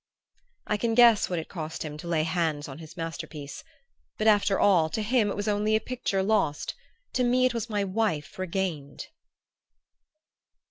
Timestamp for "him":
1.83-1.95, 5.03-5.29